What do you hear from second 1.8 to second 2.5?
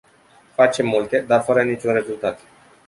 rezultat.